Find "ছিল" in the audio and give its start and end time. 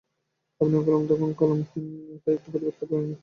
1.69-1.85